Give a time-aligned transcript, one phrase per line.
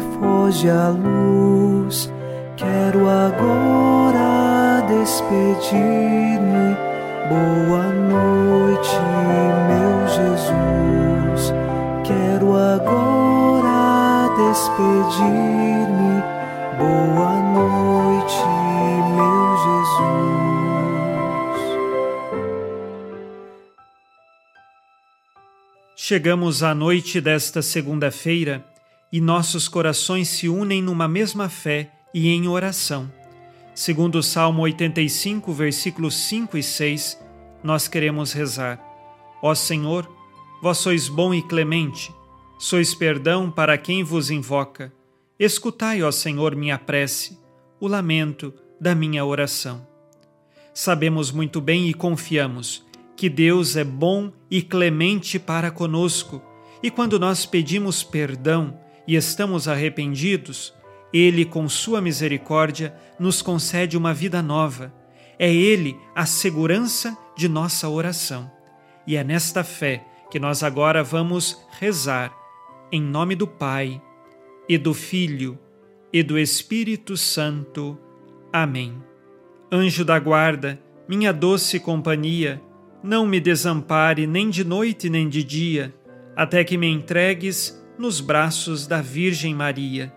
[0.00, 2.12] Foge a luz.
[2.56, 6.76] Quero agora despedir-me.
[7.28, 8.96] Boa noite,
[9.68, 11.52] meu Jesus.
[12.04, 16.22] Quero agora despedir-me.
[16.78, 18.44] Boa noite,
[19.16, 20.06] meu Jesus.
[25.96, 28.64] Chegamos à noite desta segunda-feira
[29.12, 33.10] e nossos corações se unem numa mesma fé e em oração.
[33.74, 37.18] Segundo o Salmo 85, versículos 5 e 6,
[37.62, 38.80] nós queremos rezar:
[39.42, 40.10] Ó Senhor,
[40.62, 42.12] vós sois bom e clemente,
[42.58, 44.92] sois perdão para quem vos invoca.
[45.38, 47.38] Escutai, ó Senhor, minha prece,
[47.78, 49.86] o lamento da minha oração.
[50.72, 52.84] Sabemos muito bem e confiamos
[53.16, 56.42] que Deus é bom e clemente para conosco,
[56.82, 60.74] e quando nós pedimos perdão e estamos arrependidos,
[61.12, 64.92] Ele, com Sua misericórdia, nos concede uma vida nova.
[65.38, 68.50] É Ele a segurança de nossa oração.
[69.06, 72.34] E é nesta fé que nós agora vamos rezar,
[72.90, 74.00] em nome do Pai
[74.68, 75.58] e do Filho
[76.12, 77.98] e do Espírito Santo.
[78.52, 78.94] Amém.
[79.70, 82.60] Anjo da guarda, minha doce companhia,
[83.02, 85.94] não me desampare nem de noite nem de dia,
[86.34, 90.12] até que me entregues nos braços da Virgem Maria.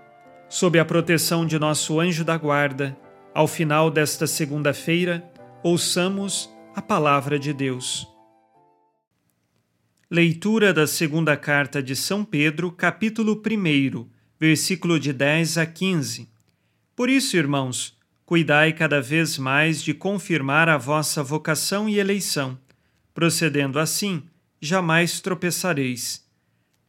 [0.49, 2.97] Sob a proteção de nosso anjo da guarda,
[3.33, 5.23] ao final desta segunda-feira,
[5.63, 8.07] ouçamos a palavra de Deus.
[10.09, 16.27] Leitura da segunda carta de São Pedro, capítulo 1 versículo de 10 a 15.
[16.95, 22.57] Por isso, irmãos, cuidai cada vez mais de confirmar a vossa vocação e eleição.
[23.13, 24.23] Procedendo assim,
[24.61, 26.28] jamais tropeçareis.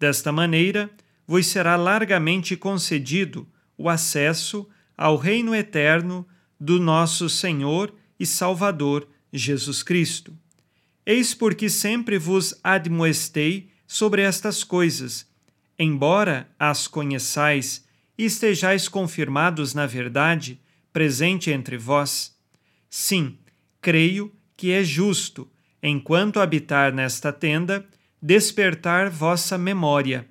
[0.00, 0.90] Desta maneira,
[1.26, 3.46] vos será largamente concedido
[3.78, 6.26] o acesso ao reino eterno
[6.58, 10.36] do nosso Senhor e Salvador Jesus Cristo.
[11.06, 15.30] Eis porque sempre vos admoestei sobre estas coisas
[15.80, 17.86] embora as conheçais
[18.18, 20.60] e estejais confirmados na verdade
[20.92, 22.36] presente entre vós,
[22.90, 23.38] sim,
[23.80, 25.50] creio que é justo,
[25.82, 27.86] enquanto habitar nesta tenda,
[28.20, 30.26] despertar vossa memória.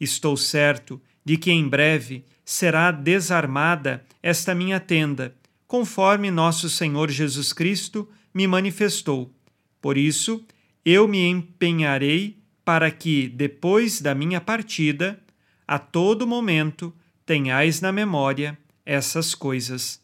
[0.00, 5.34] Estou certo de que em breve será desarmada esta minha tenda,
[5.66, 9.32] conforme nosso Senhor Jesus Cristo me manifestou.
[9.80, 10.44] Por isso,
[10.84, 15.18] eu me empenharei para que, depois da minha partida,
[15.66, 16.94] a todo momento
[17.24, 20.00] tenhais na memória essas coisas.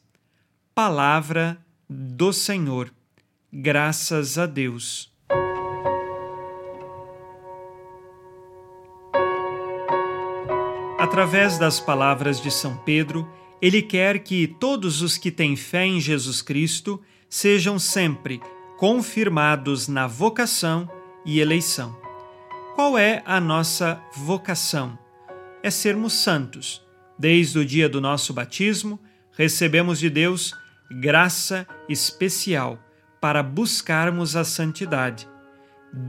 [0.74, 2.92] Palavra do Senhor.
[3.52, 5.11] Graças a Deus.
[11.02, 13.28] Através das palavras de São Pedro,
[13.60, 18.40] ele quer que todos os que têm fé em Jesus Cristo sejam sempre
[18.78, 20.88] confirmados na vocação
[21.26, 22.00] e eleição.
[22.76, 24.96] Qual é a nossa vocação?
[25.60, 26.86] É sermos santos.
[27.18, 28.96] Desde o dia do nosso batismo,
[29.32, 30.54] recebemos de Deus
[31.00, 32.78] graça especial
[33.20, 35.28] para buscarmos a santidade.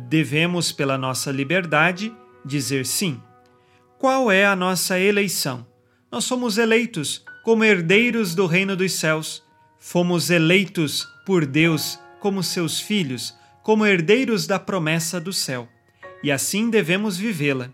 [0.07, 2.15] Devemos, pela nossa liberdade,
[2.45, 3.19] dizer sim.
[4.03, 5.65] Qual é a nossa eleição?
[6.11, 9.41] Nós somos eleitos como herdeiros do reino dos céus.
[9.79, 15.69] Fomos eleitos por Deus como seus filhos, como herdeiros da promessa do céu
[16.21, 17.69] e assim devemos vivê-la.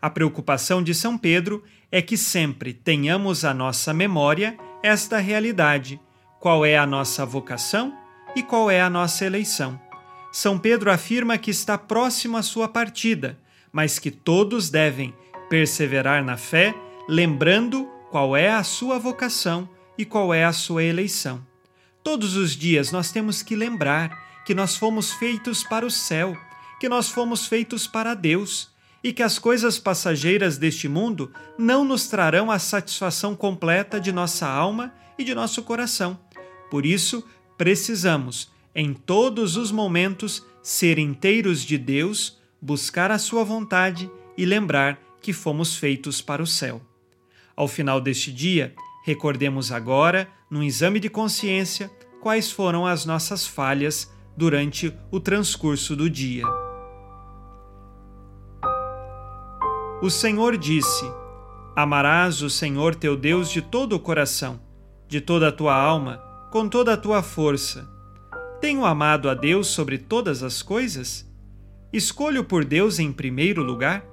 [0.00, 6.00] A preocupação de São Pedro é que sempre tenhamos à nossa memória esta realidade:
[6.40, 7.94] qual é a nossa vocação
[8.34, 9.78] e qual é a nossa eleição.
[10.32, 13.38] São Pedro afirma que está próximo à sua partida,
[13.70, 15.12] mas que todos devem
[15.48, 16.74] perseverar na fé,
[17.08, 21.44] lembrando qual é a sua vocação e qual é a sua eleição.
[22.02, 26.36] Todos os dias nós temos que lembrar que nós fomos feitos para o céu
[26.78, 28.70] que nós fomos feitos para Deus
[29.02, 34.46] e que as coisas passageiras deste mundo não nos trarão a satisfação completa de nossa
[34.46, 36.18] alma e de nosso coração.
[36.70, 37.24] Por isso,
[37.56, 44.98] precisamos, em todos os momentos, ser inteiros de Deus, buscar a Sua vontade e lembrar
[45.20, 46.80] que fomos feitos para o céu.
[47.54, 48.74] Ao final deste dia,
[49.04, 51.90] recordemos agora, num exame de consciência,
[52.20, 56.44] quais foram as nossas falhas durante o transcurso do dia.
[60.02, 61.10] O Senhor disse:
[61.74, 64.60] Amarás o Senhor teu Deus de todo o coração,
[65.08, 66.18] de toda a tua alma,
[66.50, 67.88] com toda a tua força.
[68.60, 71.26] Tenho amado a Deus sobre todas as coisas?
[71.92, 74.04] Escolho por Deus em primeiro lugar?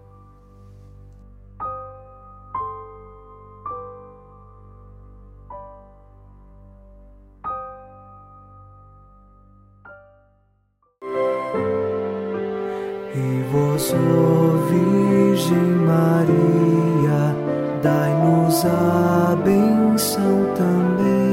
[14.69, 17.35] Virgem Maria,
[17.81, 21.23] dai-nos a benção também.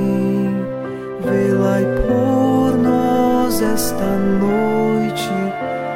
[2.06, 5.28] Por nós esta noite,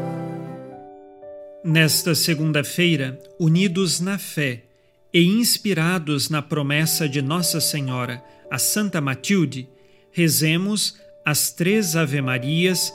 [1.65, 4.63] Nesta segunda-feira, unidos na fé
[5.13, 9.69] e inspirados na promessa de Nossa Senhora, a Santa Matilde,
[10.11, 12.95] rezemos as três Ave-Marias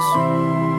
[0.00, 0.69] Jesus.